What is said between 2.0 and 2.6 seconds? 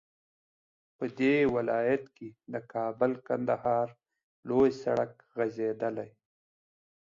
كې د